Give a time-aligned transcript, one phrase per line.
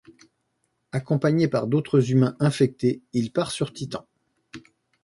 [0.91, 4.07] Accompagné d'autres humains infectés, il part sur Titan.